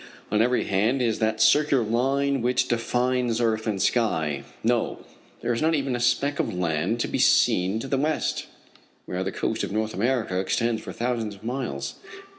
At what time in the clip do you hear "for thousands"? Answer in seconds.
10.81-11.35